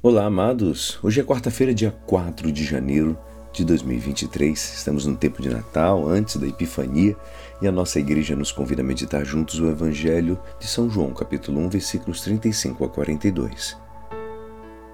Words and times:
Olá, 0.00 0.26
amados. 0.26 0.96
Hoje 1.02 1.20
é 1.20 1.24
quarta-feira, 1.24 1.74
dia 1.74 1.90
4 1.90 2.52
de 2.52 2.64
janeiro 2.64 3.18
de 3.52 3.64
2023. 3.64 4.56
Estamos 4.56 5.04
no 5.04 5.16
tempo 5.16 5.42
de 5.42 5.50
Natal, 5.50 6.06
antes 6.08 6.36
da 6.36 6.46
Epifania, 6.46 7.16
e 7.60 7.66
a 7.66 7.72
nossa 7.72 7.98
igreja 7.98 8.36
nos 8.36 8.52
convida 8.52 8.80
a 8.80 8.84
meditar 8.84 9.24
juntos 9.24 9.58
o 9.58 9.68
Evangelho 9.68 10.38
de 10.60 10.68
São 10.68 10.88
João, 10.88 11.12
capítulo 11.12 11.58
1, 11.62 11.70
versículos 11.70 12.20
35 12.20 12.84
a 12.84 12.88
42. 12.88 13.76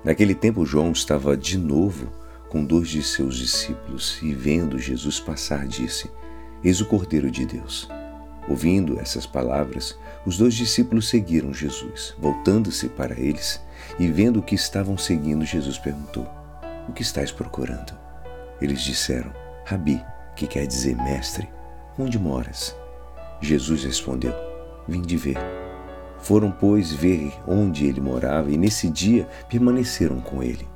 Naquele 0.03 0.35
tempo, 0.35 0.65
João 0.65 0.91
estava 0.91 1.37
de 1.37 1.59
novo 1.59 2.11
com 2.49 2.65
dois 2.65 2.89
de 2.89 3.03
seus 3.03 3.37
discípulos 3.37 4.19
e, 4.23 4.33
vendo 4.33 4.79
Jesus 4.79 5.21
passar, 5.21 5.67
disse: 5.67 6.11
Eis 6.65 6.81
o 6.81 6.87
Cordeiro 6.87 7.31
de 7.31 7.45
Deus. 7.45 7.91
Ouvindo 8.49 9.01
essas 9.01 9.27
palavras, 9.27 9.99
os 10.27 10.37
dois 10.37 10.55
discípulos 10.55 11.09
seguiram 11.09 11.53
Jesus. 11.53 12.15
Voltando-se 12.19 12.89
para 12.89 13.19
eles 13.19 13.61
e 13.99 14.07
vendo 14.07 14.43
que 14.43 14.55
estavam 14.55 14.99
seguindo, 14.99 15.45
Jesus 15.45 15.79
perguntou: 15.79 16.29
O 16.89 16.93
que 16.93 17.03
estáis 17.03 17.33
procurando? 17.33 17.97
Eles 18.61 18.83
disseram: 18.83 19.33
Rabi, 19.65 20.03
que 20.37 20.47
quer 20.47 20.67
dizer 20.67 20.95
mestre, 20.97 21.49
onde 21.99 22.19
moras? 22.19 22.77
Jesus 23.41 23.85
respondeu: 23.85 24.35
Vim 24.87 25.01
de 25.01 25.17
ver. 25.17 25.39
Foram, 26.19 26.51
pois, 26.51 26.93
ver 26.93 27.33
onde 27.47 27.87
ele 27.87 28.01
morava 28.01 28.51
e 28.51 28.57
nesse 28.57 28.89
dia 28.89 29.29
permaneceram 29.49 30.21
com 30.21 30.43
ele. 30.43 30.67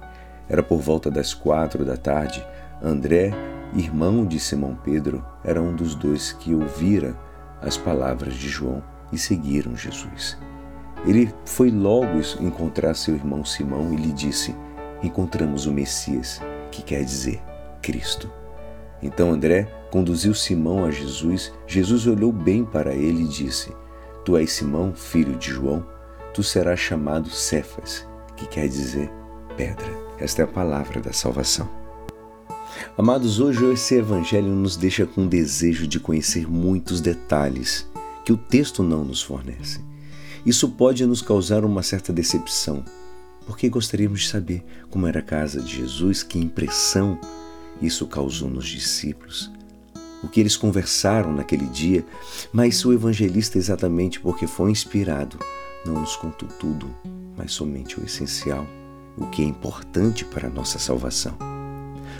Era 0.48 0.62
por 0.62 0.80
volta 0.80 1.10
das 1.10 1.34
quatro 1.34 1.84
da 1.84 1.96
tarde. 1.96 2.44
André, 2.82 3.32
irmão 3.74 4.24
de 4.24 4.38
Simão 4.38 4.74
Pedro, 4.74 5.24
era 5.44 5.60
um 5.60 5.74
dos 5.74 5.94
dois 5.94 6.32
que 6.32 6.54
ouvira 6.54 7.16
as 7.62 7.76
palavras 7.76 8.34
de 8.34 8.48
João 8.48 8.82
e 9.12 9.18
seguiram 9.18 9.76
Jesus. 9.76 10.36
Ele 11.06 11.32
foi 11.44 11.70
logo 11.70 12.20
encontrar 12.40 12.94
seu 12.94 13.14
irmão 13.14 13.44
Simão 13.44 13.92
e 13.92 13.96
lhe 13.96 14.12
disse: 14.12 14.54
Encontramos 15.02 15.66
o 15.66 15.72
Messias, 15.72 16.40
que 16.70 16.82
quer 16.82 17.04
dizer 17.04 17.40
Cristo. 17.80 18.30
Então 19.02 19.30
André 19.30 19.68
conduziu 19.90 20.34
Simão 20.34 20.84
a 20.84 20.90
Jesus. 20.90 21.52
Jesus 21.66 22.06
olhou 22.06 22.32
bem 22.32 22.64
para 22.64 22.94
ele 22.94 23.22
e 23.24 23.28
disse: 23.28 23.72
Tu 24.24 24.36
és 24.36 24.50
Simão, 24.50 24.92
filho 24.92 25.36
de 25.36 25.50
João, 25.50 25.86
tu 26.34 26.42
serás 26.42 26.80
chamado 26.80 27.30
Cefas, 27.30 28.06
que 28.36 28.46
quer 28.46 28.68
dizer 28.68 29.10
pedra. 29.56 29.88
Esta 30.18 30.42
é 30.42 30.44
a 30.44 30.48
palavra 30.48 31.00
da 31.00 31.12
salvação. 31.12 31.68
Amados, 32.96 33.40
hoje 33.40 33.64
esse 33.72 33.94
evangelho 33.94 34.48
nos 34.48 34.76
deixa 34.76 35.06
com 35.06 35.24
o 35.24 35.28
desejo 35.28 35.86
de 35.86 36.00
conhecer 36.00 36.50
muitos 36.50 37.00
detalhes 37.00 37.86
que 38.24 38.32
o 38.32 38.36
texto 38.36 38.82
não 38.82 39.04
nos 39.04 39.22
fornece. 39.22 39.80
Isso 40.44 40.68
pode 40.68 41.04
nos 41.06 41.22
causar 41.22 41.64
uma 41.64 41.82
certa 41.82 42.12
decepção, 42.12 42.84
porque 43.46 43.68
gostaríamos 43.68 44.22
de 44.22 44.28
saber 44.28 44.64
como 44.90 45.06
era 45.06 45.20
a 45.20 45.22
casa 45.22 45.60
de 45.60 45.76
Jesus, 45.76 46.22
que 46.22 46.38
impressão 46.38 47.18
isso 47.80 48.06
causou 48.06 48.50
nos 48.50 48.66
discípulos, 48.66 49.50
o 50.22 50.28
que 50.28 50.40
eles 50.40 50.56
conversaram 50.56 51.32
naquele 51.32 51.66
dia, 51.66 52.04
mas 52.52 52.84
o 52.84 52.92
evangelista, 52.92 53.56
exatamente 53.56 54.20
porque 54.20 54.46
foi 54.46 54.70
inspirado, 54.70 55.38
não 55.86 56.00
nos 56.00 56.16
contou 56.16 56.48
tudo, 56.48 56.90
mas 57.36 57.52
somente 57.52 58.00
o 58.00 58.04
essencial, 58.04 58.66
o 59.16 59.26
que 59.26 59.42
é 59.42 59.46
importante 59.46 60.24
para 60.24 60.48
a 60.48 60.50
nossa 60.50 60.78
salvação. 60.78 61.47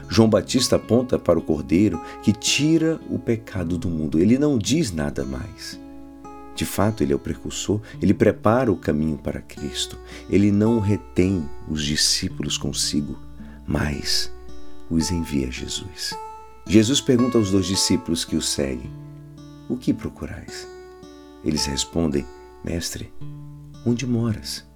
João 0.09 0.29
Batista 0.29 0.77
aponta 0.77 1.19
para 1.19 1.39
o 1.39 1.43
Cordeiro 1.43 2.01
que 2.23 2.33
tira 2.33 2.99
o 3.11 3.19
pecado 3.19 3.77
do 3.77 3.89
mundo. 3.89 4.19
Ele 4.19 4.39
não 4.39 4.59
diz 4.59 4.91
nada 4.91 5.25
mais. 5.25 5.79
De 6.55 6.65
fato, 6.65 7.05
ele 7.05 7.13
é 7.13 7.17
o 7.17 7.21
precursor, 7.21 7.81
ele 8.03 8.13
prepara 8.13 8.73
o 8.73 8.77
caminho 8.77 9.17
para 9.17 9.41
Cristo. 9.41 9.97
Ele 10.29 10.51
não 10.51 10.81
retém 10.81 11.49
os 11.69 11.85
discípulos 11.85 12.59
consigo, 12.59 13.17
mas 13.67 14.33
os 14.91 15.11
envia 15.11 15.47
a 15.47 15.51
Jesus. 15.51 16.13
Jesus 16.67 17.01
pergunta 17.01 17.39
aos 17.39 17.51
dois 17.51 17.67
discípulos 17.67 18.25
que 18.25 18.35
o 18.35 18.43
seguem: 18.43 18.91
O 19.69 19.77
que 19.77 19.95
procurais? 19.95 20.67
Eles 21.45 21.65
respondem: 21.65 22.27
Mestre, 22.65 23.13
onde 23.87 24.07
moras? 24.07 24.68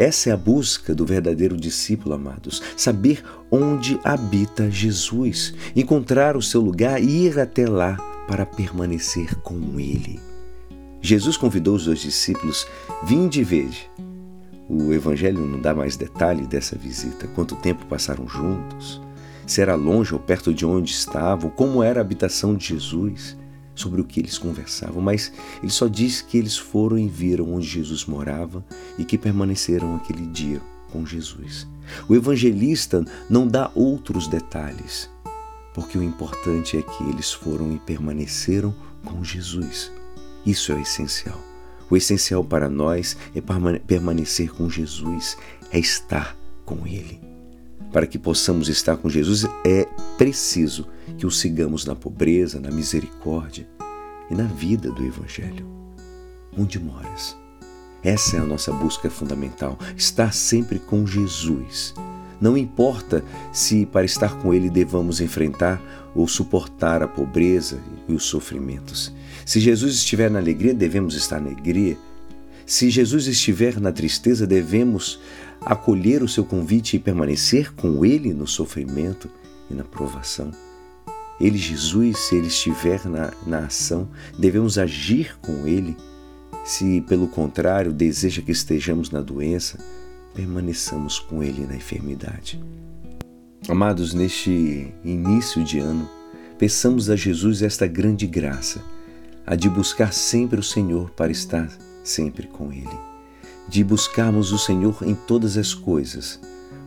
Essa 0.00 0.30
é 0.30 0.32
a 0.32 0.36
busca 0.36 0.94
do 0.94 1.04
verdadeiro 1.04 1.58
discípulo, 1.58 2.14
amados. 2.14 2.62
Saber 2.74 3.22
onde 3.50 4.00
habita 4.02 4.70
Jesus, 4.70 5.52
encontrar 5.76 6.38
o 6.38 6.42
seu 6.42 6.62
lugar 6.62 7.02
e 7.02 7.26
ir 7.26 7.38
até 7.38 7.68
lá 7.68 7.98
para 8.26 8.46
permanecer 8.46 9.34
com 9.42 9.78
Ele. 9.78 10.18
Jesus 11.02 11.36
convidou 11.36 11.74
os 11.74 11.84
dois 11.84 11.98
discípulos: 11.98 12.66
Vinde 13.04 13.42
e 13.42 13.44
vede. 13.44 13.90
O 14.70 14.90
Evangelho 14.90 15.46
não 15.46 15.60
dá 15.60 15.74
mais 15.74 15.98
detalhe 15.98 16.46
dessa 16.46 16.78
visita, 16.78 17.26
quanto 17.34 17.54
tempo 17.56 17.84
passaram 17.84 18.26
juntos, 18.26 19.02
se 19.46 19.60
era 19.60 19.74
longe 19.74 20.14
ou 20.14 20.18
perto 20.18 20.54
de 20.54 20.64
onde 20.64 20.92
estavam, 20.92 21.50
como 21.50 21.82
era 21.82 22.00
a 22.00 22.02
habitação 22.02 22.54
de 22.54 22.68
Jesus 22.68 23.36
sobre 23.80 24.00
o 24.00 24.04
que 24.04 24.20
eles 24.20 24.38
conversavam, 24.38 25.00
mas 25.00 25.32
ele 25.62 25.72
só 25.72 25.88
diz 25.88 26.20
que 26.20 26.36
eles 26.36 26.56
foram 26.56 26.98
e 26.98 27.08
viram 27.08 27.52
onde 27.52 27.66
Jesus 27.66 28.04
morava 28.04 28.64
e 28.98 29.04
que 29.04 29.18
permaneceram 29.18 29.96
aquele 29.96 30.26
dia 30.26 30.60
com 30.90 31.06
Jesus. 31.06 31.66
O 32.08 32.14
evangelista 32.14 33.04
não 33.28 33.46
dá 33.46 33.70
outros 33.74 34.28
detalhes, 34.28 35.10
porque 35.74 35.96
o 35.96 36.02
importante 36.02 36.76
é 36.76 36.82
que 36.82 37.04
eles 37.04 37.32
foram 37.32 37.72
e 37.72 37.78
permaneceram 37.78 38.74
com 39.04 39.24
Jesus. 39.24 39.90
Isso 40.44 40.72
é 40.72 40.74
o 40.74 40.80
essencial. 40.80 41.40
O 41.88 41.96
essencial 41.96 42.44
para 42.44 42.68
nós 42.68 43.16
é 43.34 43.42
permanecer 43.80 44.52
com 44.52 44.70
Jesus, 44.70 45.36
é 45.72 45.78
estar 45.78 46.36
com 46.64 46.86
Ele. 46.86 47.20
Para 47.92 48.06
que 48.06 48.18
possamos 48.18 48.68
estar 48.68 48.96
com 48.96 49.08
Jesus, 49.08 49.44
é 49.64 49.86
preciso 50.16 50.86
que 51.20 51.26
o 51.26 51.30
sigamos 51.30 51.84
na 51.84 51.94
pobreza, 51.94 52.58
na 52.58 52.70
misericórdia 52.70 53.68
e 54.30 54.34
na 54.34 54.44
vida 54.44 54.90
do 54.90 55.04
Evangelho. 55.04 55.66
Onde 56.56 56.80
moras? 56.80 57.36
Essa 58.02 58.38
é 58.38 58.40
a 58.40 58.46
nossa 58.46 58.72
busca 58.72 59.10
fundamental, 59.10 59.78
estar 59.94 60.32
sempre 60.32 60.78
com 60.78 61.06
Jesus. 61.06 61.92
Não 62.40 62.56
importa 62.56 63.22
se 63.52 63.84
para 63.84 64.06
estar 64.06 64.38
com 64.38 64.54
Ele 64.54 64.70
devamos 64.70 65.20
enfrentar 65.20 66.10
ou 66.14 66.26
suportar 66.26 67.02
a 67.02 67.06
pobreza 67.06 67.78
e 68.08 68.14
os 68.14 68.24
sofrimentos. 68.24 69.12
Se 69.44 69.60
Jesus 69.60 69.96
estiver 69.96 70.30
na 70.30 70.38
alegria, 70.38 70.72
devemos 70.72 71.14
estar 71.14 71.38
na 71.38 71.50
alegria. 71.50 71.98
Se 72.64 72.88
Jesus 72.88 73.26
estiver 73.26 73.78
na 73.78 73.92
tristeza, 73.92 74.46
devemos 74.46 75.20
acolher 75.60 76.22
o 76.22 76.28
seu 76.28 76.46
convite 76.46 76.96
e 76.96 76.98
permanecer 76.98 77.74
com 77.74 78.06
Ele 78.06 78.32
no 78.32 78.46
sofrimento 78.46 79.28
e 79.70 79.74
na 79.74 79.84
provação. 79.84 80.50
Ele, 81.40 81.56
Jesus, 81.56 82.18
se 82.18 82.36
Ele 82.36 82.48
estiver 82.48 83.04
na, 83.06 83.32
na 83.46 83.58
ação, 83.60 84.08
devemos 84.38 84.78
agir 84.78 85.38
com 85.40 85.66
Ele. 85.66 85.96
Se, 86.64 87.00
pelo 87.02 87.26
contrário, 87.26 87.92
deseja 87.92 88.42
que 88.42 88.52
estejamos 88.52 89.10
na 89.10 89.20
doença, 89.20 89.78
permaneçamos 90.34 91.18
com 91.18 91.42
Ele 91.42 91.66
na 91.66 91.76
enfermidade. 91.76 92.62
Amados, 93.68 94.12
neste 94.12 94.92
início 95.04 95.64
de 95.64 95.78
ano, 95.78 96.08
peçamos 96.58 97.08
a 97.08 97.16
Jesus 97.16 97.62
esta 97.62 97.86
grande 97.86 98.26
graça, 98.26 98.82
a 99.46 99.56
de 99.56 99.68
buscar 99.68 100.12
sempre 100.12 100.60
o 100.60 100.62
Senhor 100.62 101.10
para 101.10 101.32
estar 101.32 101.70
sempre 102.04 102.46
com 102.46 102.70
Ele 102.72 103.10
de 103.70 103.84
buscarmos 103.84 104.50
o 104.50 104.58
Senhor 104.58 104.98
em 105.02 105.14
todas 105.14 105.56
as 105.56 105.72
coisas, 105.72 106.40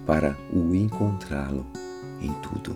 para 0.05 0.37
o 0.51 0.75
encontrá-lo 0.75 1.65
em 2.21 2.29
tudo. 2.41 2.75